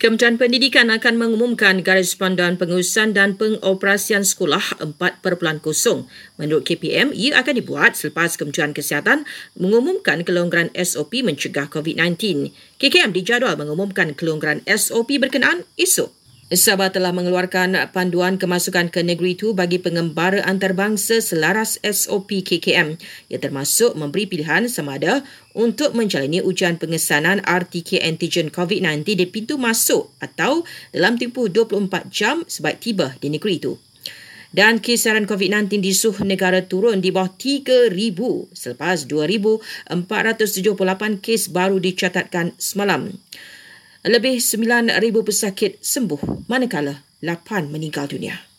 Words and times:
Kementerian 0.00 0.40
Pendidikan 0.40 0.88
akan 0.88 1.20
mengumumkan 1.20 1.84
garis 1.84 2.16
panduan 2.16 2.56
pengurusan 2.56 3.12
dan 3.12 3.36
pengoperasian 3.36 4.24
sekolah 4.24 4.80
4.0. 4.80 5.60
Menurut 6.40 6.64
KPM, 6.64 7.12
ia 7.12 7.36
akan 7.36 7.60
dibuat 7.60 8.00
selepas 8.00 8.40
Kementerian 8.40 8.72
Kesihatan 8.72 9.28
mengumumkan 9.60 10.24
kelonggaran 10.24 10.72
SOP 10.72 11.20
mencegah 11.20 11.68
COVID-19. 11.68 12.48
KKM 12.80 13.12
dijadual 13.12 13.60
mengumumkan 13.60 14.16
kelonggaran 14.16 14.64
SOP 14.64 15.20
berkenaan 15.20 15.68
esok. 15.76 16.19
Sabah 16.50 16.90
telah 16.90 17.14
mengeluarkan 17.14 17.78
panduan 17.94 18.34
kemasukan 18.34 18.90
ke 18.90 19.06
negeri 19.06 19.38
itu 19.38 19.54
bagi 19.54 19.78
pengembara 19.78 20.42
antarabangsa 20.42 21.22
selaras 21.22 21.78
SOP 21.78 22.42
KKM 22.42 22.98
yang 23.30 23.38
termasuk 23.38 23.94
memberi 23.94 24.26
pilihan 24.26 24.66
sama 24.66 24.98
ada 24.98 25.22
untuk 25.54 25.94
menjalani 25.94 26.42
ujian 26.42 26.74
pengesanan 26.74 27.38
RTK 27.46 28.02
antigen 28.02 28.50
COVID-19 28.50 29.14
di 29.14 29.30
pintu 29.30 29.62
masuk 29.62 30.10
atau 30.18 30.66
dalam 30.90 31.22
tempoh 31.22 31.46
24 31.46 32.10
jam 32.10 32.42
sebaik 32.42 32.82
tiba 32.82 33.14
di 33.22 33.30
negeri 33.30 33.62
itu. 33.62 33.78
Dan 34.50 34.82
kisaran 34.82 35.30
COVID-19 35.30 35.78
di 35.78 35.94
suh 35.94 36.18
negara 36.26 36.66
turun 36.66 36.98
di 36.98 37.14
bawah 37.14 37.30
3,000 37.30 37.94
selepas 38.50 39.06
2,478 39.06 39.94
kes 41.22 41.54
baru 41.54 41.78
dicatatkan 41.78 42.58
semalam. 42.58 43.14
Lebih 44.00 44.40
9,000 44.40 44.96
pesakit 45.20 45.76
sembuh 45.84 46.48
manakala 46.48 47.04
8 47.20 47.68
meninggal 47.68 48.08
dunia. 48.08 48.49